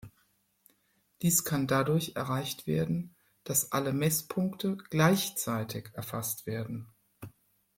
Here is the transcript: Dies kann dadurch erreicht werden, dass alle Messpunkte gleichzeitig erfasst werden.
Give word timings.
Dies 1.21 1.45
kann 1.45 1.67
dadurch 1.67 2.13
erreicht 2.15 2.65
werden, 2.65 3.15
dass 3.43 3.71
alle 3.71 3.93
Messpunkte 3.93 4.75
gleichzeitig 4.89 5.89
erfasst 5.93 6.47
werden. 6.47 6.89